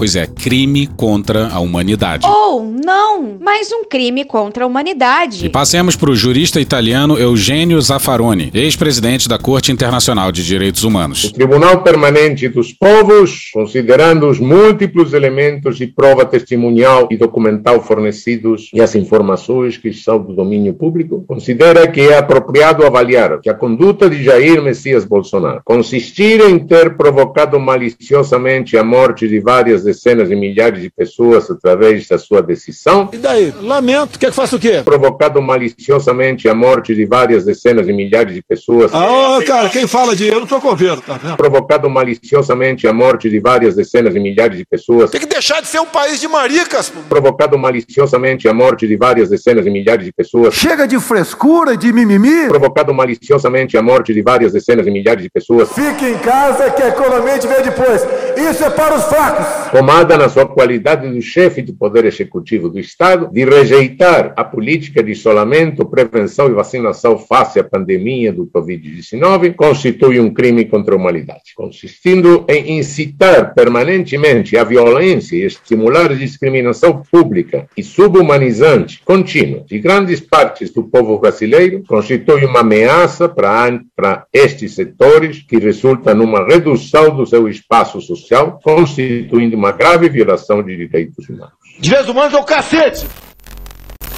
[0.00, 2.26] Pois é, crime contra a humanidade.
[2.26, 5.44] Ou não, mais um crime contra a humanidade.
[5.44, 11.24] E passemos para o jurista italiano Eugenio Zaffaroni, ex-presidente da Corte Internacional de Direitos Humanos.
[11.24, 18.70] O Tribunal Permanente dos Povos, considerando os múltiplos elementos de prova testemunhal e documental fornecidos
[18.72, 23.54] e as informações que são do domínio público, considera que é apropriado avaliar que a
[23.54, 30.28] conduta de Jair Messias Bolsonaro consistir em ter provocado maliciosamente a morte de várias dezenas
[30.28, 33.08] de milhares de pessoas através da sua decisão.
[33.12, 33.52] E daí?
[33.60, 34.80] Lamento, quer que faça o quê?
[34.84, 38.92] Provocado maliciosamente a morte de várias dezenas de milhares de pessoas.
[38.94, 41.36] Ah, ô, cara, quem fala de eu não tô com governo, tá vendo?
[41.36, 45.10] Provocado maliciosamente a morte de várias dezenas de milhares de pessoas.
[45.10, 47.00] Tem que deixar de ser um país de maricas, pô.
[47.08, 50.54] Provocado maliciosamente a morte de várias dezenas de milhares de pessoas.
[50.54, 52.48] Chega de frescura e de mimimi.
[52.48, 55.72] Provocado maliciosamente a morte de várias dezenas de milhares de pessoas.
[55.72, 58.02] Fique em casa que a economia te vê depois.
[58.36, 59.46] Isso é para os fracos.
[59.80, 65.02] Tomada na sua qualidade do chefe do Poder Executivo do Estado, de rejeitar a política
[65.02, 70.98] de isolamento, prevenção e vacinação face à pandemia do Covid-19, constitui um crime contra a
[70.98, 79.64] humanidade, consistindo em incitar permanentemente a violência e estimular a discriminação pública e subhumanizante contínua
[79.66, 86.14] de grandes partes do povo brasileiro, constitui uma ameaça para, para estes setores que resulta
[86.14, 91.52] numa redução do seu espaço social, constituindo uma grave violação de direitos humanos.
[91.78, 93.06] Direitos humanos é o cacete!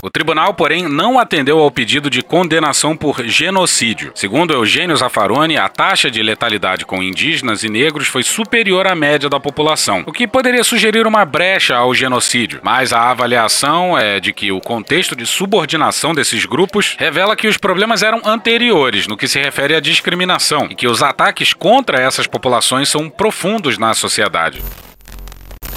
[0.05, 4.11] O tribunal, porém, não atendeu ao pedido de condenação por genocídio.
[4.17, 9.29] Segundo Eugênio Zaffaroni, a taxa de letalidade com indígenas e negros foi superior à média
[9.29, 12.59] da população, o que poderia sugerir uma brecha ao genocídio.
[12.65, 17.57] Mas a avaliação é de que o contexto de subordinação desses grupos revela que os
[17.57, 22.27] problemas eram anteriores no que se refere à discriminação e que os ataques contra essas
[22.27, 24.61] populações são profundos na sociedade.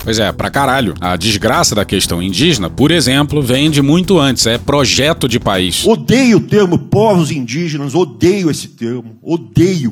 [0.05, 0.93] Pois é, pra caralho.
[1.01, 4.45] A desgraça da questão indígena, por exemplo, vem de muito antes.
[4.45, 5.83] É projeto de país.
[5.83, 9.91] Odeio o termo povos indígenas, odeio esse termo, odeio.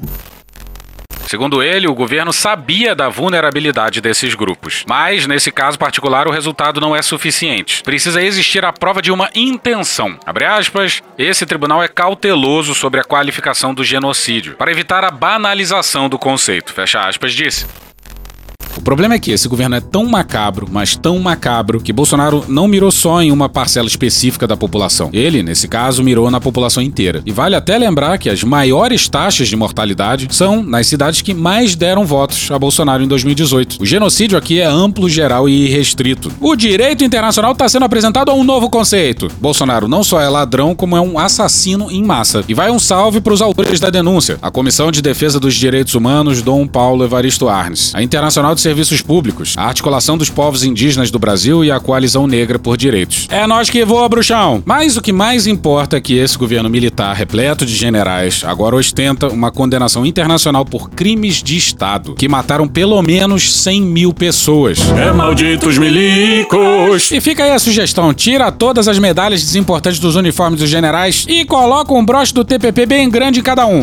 [1.25, 4.83] Segundo ele, o governo sabia da vulnerabilidade desses grupos.
[4.87, 7.81] Mas, nesse caso particular, o resultado não é suficiente.
[7.81, 10.15] Precisa existir a prova de uma intenção.
[10.27, 16.07] Abre aspas, esse tribunal é cauteloso sobre a qualificação do genocídio, para evitar a banalização
[16.07, 16.71] do conceito.
[16.71, 17.65] Fecha aspas, disse.
[18.75, 22.67] O problema é que esse governo é tão macabro, mas tão macabro, que Bolsonaro não
[22.67, 25.09] mirou só em uma parcela específica da população.
[25.13, 27.21] Ele, nesse caso, mirou na população inteira.
[27.25, 31.75] E vale até lembrar que as maiores taxas de mortalidade são nas cidades que mais
[31.75, 33.77] deram votos a Bolsonaro em 2018.
[33.79, 36.31] O genocídio aqui é amplo, geral e restrito.
[36.41, 39.27] O direito internacional está sendo apresentado a um novo conceito.
[39.39, 42.43] Bolsonaro não só é ladrão, como é um assassino em massa.
[42.47, 45.93] E vai um salve para os autores da denúncia: a Comissão de Defesa dos Direitos
[45.93, 51.11] Humanos, Dom Paulo Evaristo Arnes, a Internacional de Serviços Públicos, a Articulação dos Povos Indígenas
[51.11, 53.27] do Brasil e a Coalizão Negra por Direitos.
[53.29, 54.63] É nós que voa, bruxão!
[54.65, 59.27] Mas o que mais importa é que esse governo militar, repleto de generais, agora ostenta
[59.27, 64.79] uma condenação internacional por crimes de Estado, que mataram pelo menos 100 mil pessoas.
[64.97, 67.11] É malditos milicos!
[67.11, 71.43] E fica aí a sugestão: tira todas as medalhas desimportantes dos uniformes dos generais e
[71.43, 73.81] coloca um broche do TPP bem grande em cada um.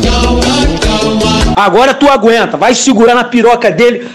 [1.55, 4.07] Agora tu aguenta, vai segurar na piroca dele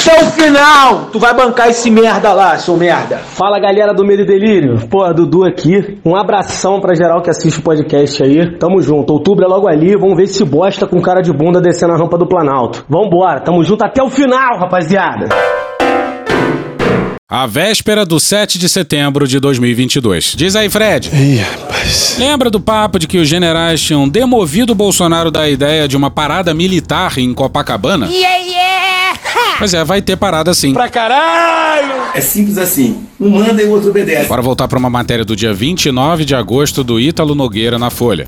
[0.00, 1.08] até o final.
[1.12, 3.18] Tu vai bancar esse merda lá, seu merda.
[3.18, 4.86] Fala galera do Medo e Delírio.
[4.88, 5.98] Pô, Dudu aqui.
[6.04, 8.56] Um abração pra geral que assiste o podcast aí.
[8.58, 9.12] Tamo junto.
[9.12, 9.94] Outubro é logo ali.
[9.96, 12.84] Vamos ver se bosta com cara de bunda descendo a rampa do Planalto.
[12.88, 13.40] Vambora.
[13.40, 15.28] Tamo junto até o final, rapaziada.
[17.28, 20.34] A véspera do 7 de setembro de 2022.
[20.36, 21.10] Diz aí, Fred.
[21.14, 22.16] Ih, rapaz.
[22.18, 26.10] Lembra do papo de que os generais tinham demovido o Bolsonaro da ideia de uma
[26.10, 28.06] parada militar em Copacabana?
[28.06, 28.49] Yeah, yeah!
[29.60, 30.72] Pois é, vai ter parada sim.
[30.72, 31.92] Pra caralho!
[32.14, 33.04] É simples assim.
[33.20, 34.26] Um manda e o outro obedece.
[34.26, 38.26] Bora voltar para uma matéria do dia 29 de agosto do Ítalo Nogueira na Folha.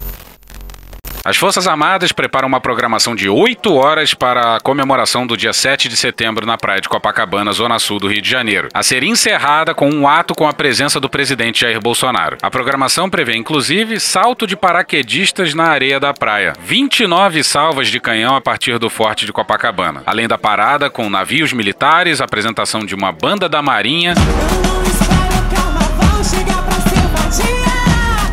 [1.25, 5.89] As Forças Armadas preparam uma programação de 8 horas para a comemoração do dia 7
[5.89, 9.73] de setembro na praia de Copacabana, zona sul do Rio de Janeiro, a ser encerrada
[9.73, 12.39] com um ato com a presença do presidente Jair Bolsonaro.
[12.43, 18.35] A programação prevê, inclusive, salto de paraquedistas na areia da praia, 29 salvas de canhão
[18.35, 23.13] a partir do forte de Copacabana, além da parada com navios militares, apresentação de uma
[23.13, 24.15] banda da Marinha.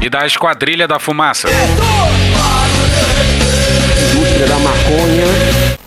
[0.02, 1.50] E da Esquadrilha da Fumaça.
[4.48, 5.78] Da maconha.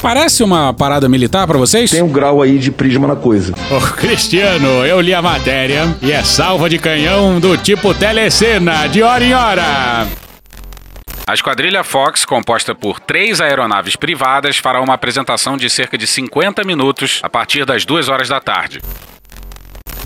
[0.00, 1.90] Parece uma parada militar pra vocês?
[1.90, 3.54] Tem um grau aí de prisma na coisa.
[3.70, 9.02] Ô, Cristiano, eu li a matéria e é salva de canhão do tipo telecena, de
[9.02, 10.06] hora em hora.
[11.26, 16.62] A esquadrilha Fox, composta por três aeronaves privadas, fará uma apresentação de cerca de 50
[16.62, 18.80] minutos a partir das 2 horas da tarde.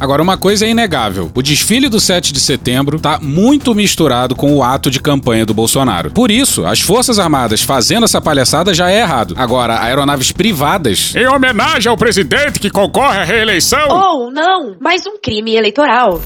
[0.00, 4.56] Agora, uma coisa é inegável: o desfile do 7 de setembro está muito misturado com
[4.56, 6.10] o ato de campanha do Bolsonaro.
[6.10, 9.34] Por isso, as Forças Armadas fazendo essa palhaçada já é errado.
[9.36, 11.14] Agora, aeronaves privadas.
[11.14, 13.88] Em homenagem ao presidente que concorre à reeleição.
[13.88, 16.20] Ou não, mais um crime eleitoral.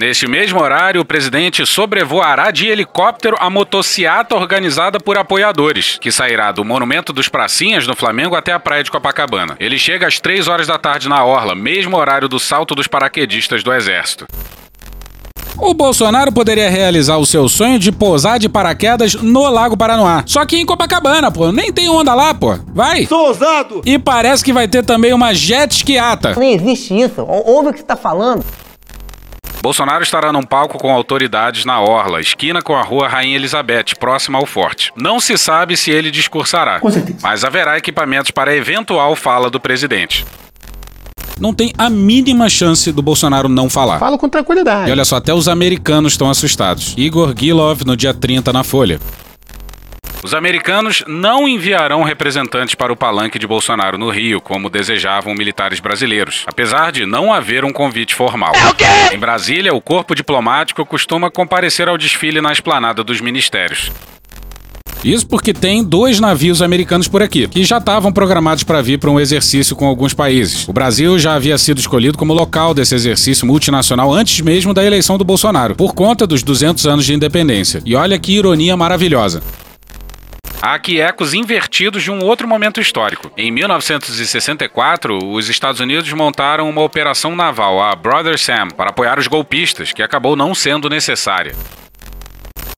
[0.00, 6.50] Neste mesmo horário, o presidente sobrevoará de helicóptero a motociata organizada por apoiadores, que sairá
[6.50, 9.58] do Monumento dos Pracinhas, no Flamengo, até a praia de Copacabana.
[9.60, 13.62] Ele chega às 3 horas da tarde na Orla, mesmo horário do salto dos paraquedistas
[13.62, 14.26] do Exército.
[15.58, 20.22] O Bolsonaro poderia realizar o seu sonho de pousar de paraquedas no Lago Paranoá.
[20.24, 21.52] Só que em Copacabana, pô.
[21.52, 22.58] Nem tem onda lá, pô.
[22.68, 23.04] Vai.
[23.04, 23.82] Sou ousado!
[23.84, 26.34] E parece que vai ter também uma jet skiata.
[26.38, 27.20] Nem existe isso.
[27.20, 28.42] Ouve o que você tá falando.
[29.62, 34.38] Bolsonaro estará num palco com autoridades na Orla, esquina com a rua Rainha Elizabeth, próxima
[34.38, 34.90] ao forte.
[34.96, 36.80] Não se sabe se ele discursará,
[37.22, 40.24] mas haverá equipamentos para a eventual fala do presidente.
[41.38, 43.98] Não tem a mínima chance do Bolsonaro não falar.
[43.98, 44.88] Falo com tranquilidade.
[44.88, 46.94] E olha só, até os americanos estão assustados.
[46.96, 49.00] Igor Gilov no dia 30 na Folha.
[50.22, 55.80] Os americanos não enviarão representantes para o palanque de Bolsonaro no Rio, como desejavam militares
[55.80, 58.52] brasileiros, apesar de não haver um convite formal.
[59.10, 63.90] Em Brasília, o corpo diplomático costuma comparecer ao desfile na esplanada dos ministérios.
[65.02, 69.10] Isso porque tem dois navios americanos por aqui, que já estavam programados para vir para
[69.10, 70.68] um exercício com alguns países.
[70.68, 75.16] O Brasil já havia sido escolhido como local desse exercício multinacional antes mesmo da eleição
[75.16, 77.80] do Bolsonaro, por conta dos 200 anos de independência.
[77.86, 79.42] E olha que ironia maravilhosa.
[80.62, 83.32] Aqui ecos invertidos de um outro momento histórico.
[83.34, 89.26] Em 1964, os Estados Unidos montaram uma operação naval, a Brother Sam, para apoiar os
[89.26, 91.56] golpistas, que acabou não sendo necessária.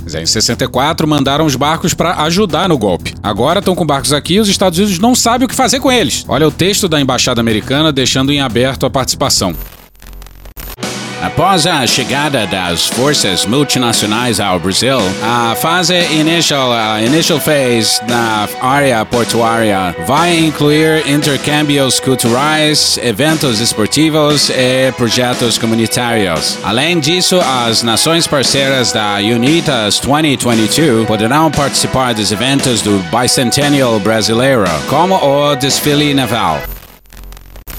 [0.01, 3.15] Mas em 64 mandaram os barcos para ajudar no golpe.
[3.21, 5.91] Agora estão com barcos aqui e os Estados Unidos não sabem o que fazer com
[5.91, 6.25] eles.
[6.29, 9.57] Olha o texto da embaixada americana deixando em aberto a participação.
[11.23, 18.49] Após a chegada das forças multinacionais ao Brasil, a fase inicial, a initial phase na
[18.61, 26.59] área portuária vai incluir intercâmbios culturais, eventos esportivos e projetos comunitários.
[26.65, 34.65] Além disso, as nações parceiras da UNITAS 2022 poderão participar dos eventos do Bicentennial Brasileiro,
[34.89, 36.61] como o desfile naval.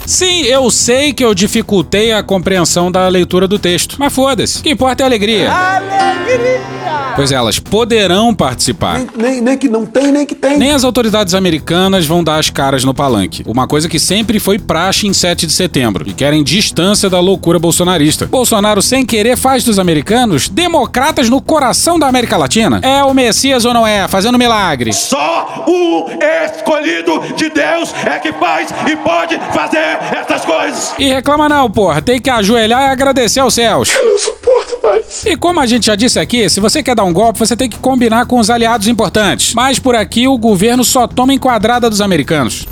[0.05, 4.59] Sim, eu sei que eu dificultei a compreensão da leitura do texto, mas foda-se.
[4.59, 5.51] O que importa é a alegria.
[5.51, 6.83] Alegria!
[7.15, 8.97] Pois elas poderão participar.
[8.97, 10.57] Nem, nem, nem, que não tem, nem que tem.
[10.57, 13.43] Nem as autoridades americanas vão dar as caras no palanque.
[13.45, 16.05] Uma coisa que sempre foi praxe em 7 de setembro.
[16.07, 18.25] E querem distância da loucura bolsonarista.
[18.25, 22.79] Bolsonaro, sem querer, faz dos americanos democratas no coração da América Latina.
[22.81, 24.07] É o Messias ou não é?
[24.07, 24.91] Fazendo milagre.
[24.91, 26.07] Só o
[26.45, 30.93] escolhido de Deus é que faz e pode fazer essas coisas.
[30.97, 32.01] E reclama não, porra.
[32.01, 33.93] Tem que ajoelhar e agradecer aos céus.
[33.93, 35.25] Eu não suporto mais.
[35.25, 37.69] E como a gente já disse aqui, se você quer dar um golpe, você tem
[37.69, 39.53] que combinar com os aliados importantes.
[39.53, 42.65] Mas por aqui o governo só toma enquadrada dos americanos.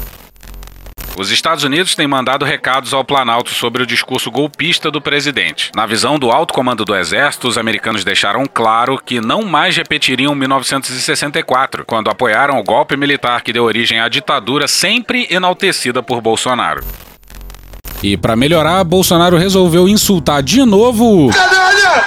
[1.18, 5.70] Os Estados Unidos têm mandado recados ao Planalto sobre o discurso golpista do presidente.
[5.76, 10.34] Na visão do alto comando do Exército, os americanos deixaram claro que não mais repetiriam
[10.34, 16.82] 1964, quando apoiaram o golpe militar que deu origem à ditadura sempre enaltecida por Bolsonaro.
[18.04, 21.30] E para melhorar, Bolsonaro resolveu insultar de novo.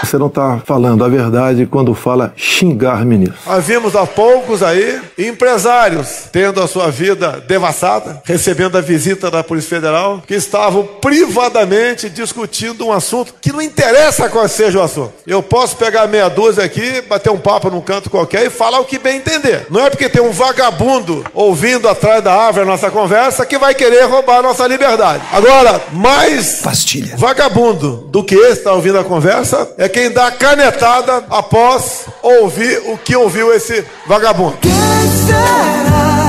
[0.03, 3.37] Você não está falando a verdade quando fala xingar ministro.
[3.47, 9.43] Nós vimos há poucos aí empresários tendo a sua vida devassada, recebendo a visita da
[9.43, 15.13] Polícia Federal, que estavam privadamente discutindo um assunto que não interessa qual seja o assunto.
[15.27, 18.85] Eu posso pegar meia dúzia aqui, bater um papo num canto qualquer e falar o
[18.85, 19.67] que bem entender.
[19.71, 23.75] Não é porque tem um vagabundo ouvindo atrás da árvore a nossa conversa que vai
[23.75, 25.23] querer roubar a nossa liberdade.
[25.33, 27.17] Agora, mais Pastilha.
[27.17, 32.99] vagabundo do que esse está ouvindo a conversa é quem dá canetada após ouvir o
[32.99, 34.57] que ouviu esse vagabundo.
[34.57, 36.24] O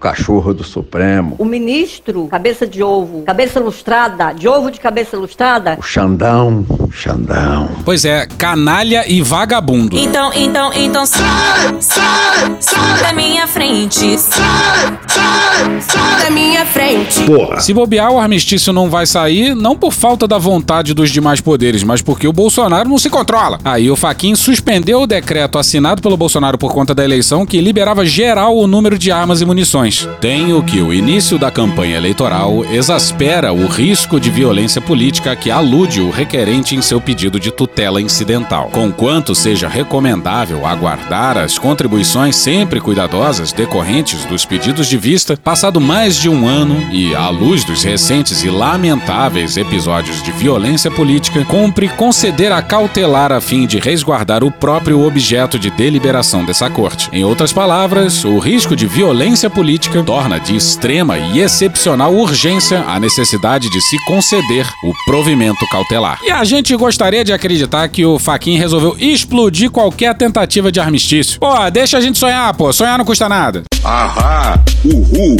[0.00, 1.36] cachorro do Supremo.
[1.38, 5.76] O ministro, cabeça de ovo, cabeça lustrada, de ovo de cabeça lustrada.
[5.78, 7.68] O Xandão, Xandão.
[7.84, 9.96] Pois é, canalha e vagabundo.
[9.96, 14.18] Então, então, então sai, sai, sai da minha frente.
[14.18, 17.22] Sai, sai, sai da minha frente.
[17.24, 17.60] Porra.
[17.60, 21.82] Se bobear, o armistício não vai sair, não por falta da vontade dos demais poderes,
[21.82, 23.58] mas porque o Bolsonaro não se controla.
[23.64, 28.06] Aí o Faquin suspendeu o decreto assinado pelo Bolsonaro por conta da eleição que liberava
[28.06, 29.89] geral o número de armas e munições.
[30.20, 36.00] Tenho que o início da campanha eleitoral exaspera o risco de violência política que alude
[36.00, 38.70] o requerente em seu pedido de tutela incidental.
[38.72, 46.16] Conquanto seja recomendável aguardar as contribuições sempre cuidadosas decorrentes dos pedidos de vista, passado mais
[46.16, 51.88] de um ano e à luz dos recentes e lamentáveis episódios de violência política, cumpre
[51.88, 57.08] conceder a cautelar a fim de resguardar o próprio objeto de deliberação dessa corte.
[57.12, 63.00] Em outras palavras, o risco de violência política torna de extrema e excepcional urgência a
[63.00, 66.18] necessidade de se conceder o provimento cautelar.
[66.22, 71.40] E a gente gostaria de acreditar que o Faquin resolveu explodir qualquer tentativa de armistício.
[71.40, 72.72] Pô, deixa a gente sonhar, pô.
[72.72, 73.62] Sonhar não custa nada.
[73.82, 75.36] Ahá, uhul.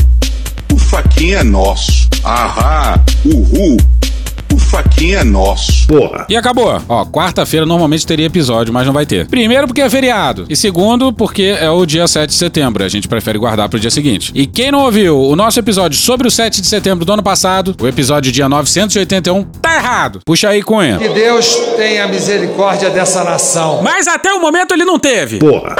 [0.72, 2.08] O Faquin é nosso.
[2.24, 3.76] Ahá, uhul.
[4.52, 5.86] O aqui é nosso.
[5.86, 6.26] Porra.
[6.28, 6.80] E acabou.
[6.88, 9.26] Ó, quarta-feira normalmente teria episódio, mas não vai ter.
[9.26, 10.46] Primeiro porque é feriado.
[10.48, 12.84] E segundo porque é o dia 7 de setembro.
[12.84, 14.32] A gente prefere guardar pro dia seguinte.
[14.34, 17.74] E quem não ouviu o nosso episódio sobre o 7 de setembro do ano passado,
[17.80, 20.20] o episódio dia 981, tá errado.
[20.24, 20.98] Puxa aí, Cunha.
[20.98, 23.80] Que Deus tenha misericórdia dessa nação.
[23.82, 25.38] Mas até o momento ele não teve.
[25.38, 25.76] Porra.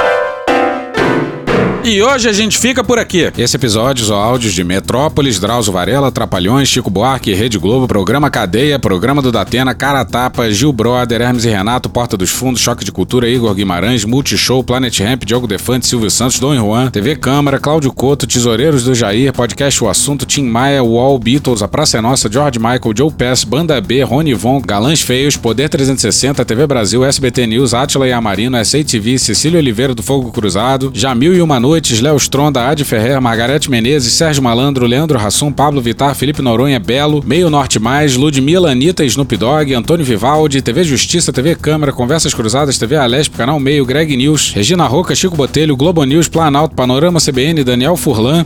[1.83, 3.31] E hoje a gente fica por aqui.
[3.35, 8.77] Esse episódio são áudios de Metrópolis, Drauzio Varela, Trapalhões, Chico Buarque, Rede Globo, Programa Cadeia,
[8.77, 12.91] Programa do Datena, Cara Tapa, Gil Brother, Hermes e Renato, Porta dos Fundos, Choque de
[12.91, 17.91] Cultura, Igor Guimarães, Multishow, Planet Ramp, Diogo Defante, Silvio Santos, Dom Juan, TV Câmara, Cláudio
[17.91, 22.31] Couto, Tesoureiros do Jair, Podcast O Assunto, Tim Maia, Wall, Beatles, A Praça é Nossa,
[22.31, 27.47] George Michael, Joe Pass, Banda B, Rony Von, Galãs Feios, Poder 360, TV Brasil, SBT
[27.47, 32.19] News, Atila e Amarino, SATV, Cecília Oliveira do Fogo Cruzado, Jamil e Uma Noites, Léo
[32.19, 37.49] Stronda, Adi Ferrer, Margarete Menezes, Sérgio Malandro, Leandro Rassum, Pablo Vitar, Felipe Noronha, Belo, Meio
[37.49, 42.97] Norte Mais, Ludmilla, Anitta, Snoop Dogg, Antônio Vivaldi, TV Justiça, TV Câmara, Conversas Cruzadas, TV
[42.97, 47.95] Alesp, Canal Meio, Greg News, Regina Roca, Chico Botelho, Globo News, Planalto, Panorama CBN, Daniel
[47.95, 48.45] Furlan,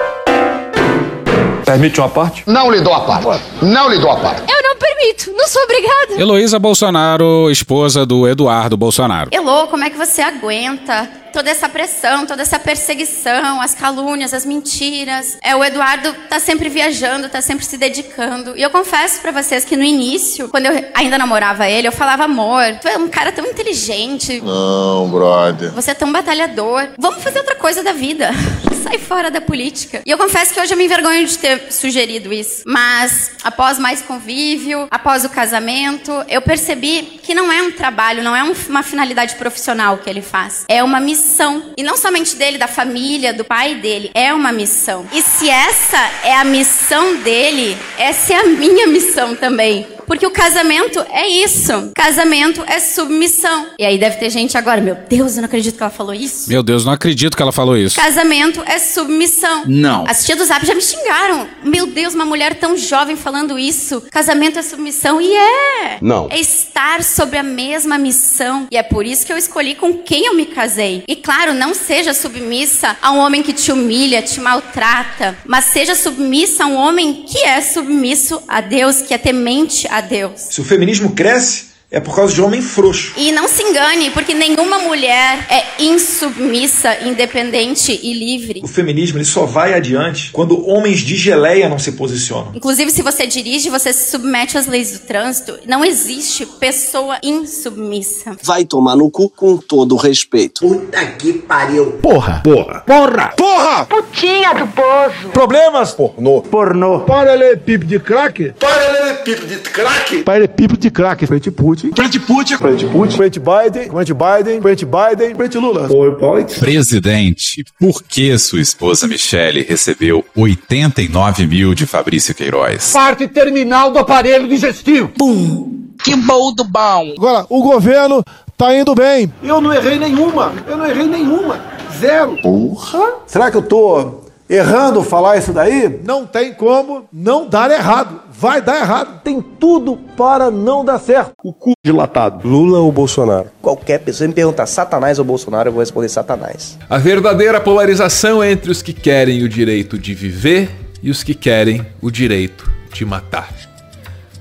[1.71, 2.43] Permite uma parte?
[2.45, 3.45] Não lhe dou a parte.
[3.61, 4.41] Não lhe dou a parte.
[4.41, 6.19] Eu não permito, não sou obrigada.
[6.19, 9.29] Heloísa Bolsonaro, esposa do Eduardo Bolsonaro.
[9.31, 14.45] Elô, como é que você aguenta toda essa pressão, toda essa perseguição, as calúnias, as
[14.45, 15.37] mentiras?
[15.41, 18.57] É, o Eduardo tá sempre viajando, tá sempre se dedicando.
[18.57, 22.25] E eu confesso para vocês que no início, quando eu ainda namorava ele, eu falava,
[22.25, 24.41] amor, tu é um cara tão inteligente.
[24.43, 25.71] Não, brother.
[25.71, 26.89] Você é tão batalhador.
[26.99, 28.29] Vamos fazer outra coisa da vida.
[28.81, 30.01] Sai fora da política.
[30.05, 32.63] E eu confesso que hoje eu me envergonho de ter sugerido isso.
[32.65, 38.35] Mas após mais convívio, após o casamento, eu percebi que não é um trabalho, não
[38.35, 40.65] é um- uma finalidade profissional que ele faz.
[40.67, 41.73] É uma missão.
[41.77, 44.11] E não somente dele, da família, do pai dele.
[44.13, 45.05] É uma missão.
[45.13, 49.87] E se essa é a missão dele, essa é a minha missão também.
[50.11, 51.89] Porque o casamento é isso.
[51.95, 53.67] Casamento é submissão.
[53.79, 56.49] E aí deve ter gente agora, meu Deus, eu não acredito que ela falou isso.
[56.49, 57.95] Meu Deus, não acredito que ela falou isso.
[57.95, 59.63] Casamento é submissão.
[59.65, 60.03] Não.
[60.05, 61.47] As tias do Zap já me xingaram.
[61.63, 64.03] Meu Deus, uma mulher tão jovem falando isso.
[64.11, 65.21] Casamento é submissão.
[65.21, 65.99] E é.
[66.01, 66.27] Não.
[66.29, 68.67] É estar sobre a mesma missão.
[68.69, 71.05] E é por isso que eu escolhi com quem eu me casei.
[71.07, 75.37] E claro, não seja submissa a um homem que te humilha, te maltrata.
[75.45, 80.00] Mas seja submissa a um homem que é submisso a Deus, que é temente a
[80.01, 80.41] Deus.
[80.49, 83.13] Se o feminismo cresce, é por causa de homem frouxo.
[83.17, 88.61] E não se engane, porque nenhuma mulher é insubmissa, independente e livre.
[88.63, 92.53] O feminismo ele só vai adiante quando homens de geleia não se posicionam.
[92.55, 95.59] Inclusive, se você dirige, você se submete às leis do trânsito.
[95.67, 98.37] Não existe pessoa insubmissa.
[98.41, 100.61] Vai tomar no cu com todo o respeito.
[100.61, 101.93] Puta que pariu.
[102.01, 102.41] Porra.
[102.41, 102.79] Porra.
[102.81, 103.33] Porra.
[103.35, 103.85] Porra.
[103.85, 105.29] Putinha do poço.
[105.33, 105.91] Problemas?
[105.91, 106.41] Pornô.
[106.41, 107.01] Pornô.
[107.01, 108.53] Paralelepípedo de crack?
[108.57, 110.23] Paralelepípedo de crack.
[110.23, 111.27] Paralelepípedo de crack.
[111.27, 111.51] Frente
[111.81, 111.95] Putin.
[111.95, 112.57] Frente Putin.
[112.57, 113.17] Frente Putin.
[113.17, 113.89] Frente Biden.
[113.89, 114.61] Frente Biden.
[114.61, 115.35] Frente Biden.
[115.35, 115.87] Frente Lula.
[115.87, 116.59] PowerPoint.
[116.59, 122.91] Presidente, por que sua esposa Michele recebeu 89 mil de Fabrício Queiroz?
[122.91, 125.09] Parte terminal do aparelho digestivo.
[125.17, 125.81] Pum.
[126.03, 127.13] Que bom do bom!
[127.15, 128.23] Agora, o governo
[128.57, 129.31] tá indo bem.
[129.43, 130.51] Eu não errei nenhuma.
[130.67, 131.59] Eu não errei nenhuma.
[131.99, 132.41] Zero.
[132.41, 133.17] Porra.
[133.27, 134.21] Será que eu tô
[134.51, 136.01] errando falar isso daí?
[136.03, 138.19] Não tem como não dar errado.
[138.29, 139.21] Vai dar errado.
[139.23, 141.31] Tem tudo para não dar certo.
[141.43, 142.45] O cu dilatado.
[142.47, 143.49] Lula ou Bolsonaro?
[143.61, 146.77] Qualquer pessoa me perguntar Satanás ou Bolsonaro, eu vou responder Satanás.
[146.89, 150.69] A verdadeira polarização é entre os que querem o direito de viver
[151.01, 153.49] e os que querem o direito de matar.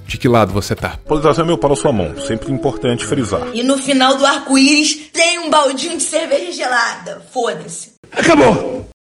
[0.06, 0.98] De que lado você tá?
[1.06, 3.46] Polarização é meu para a sua mão, sempre importante frisar.
[3.54, 7.22] E no final do arco-íris tem um baldinho de cerveja gelada.
[7.32, 7.92] Foda-se.
[8.10, 8.88] Acabou!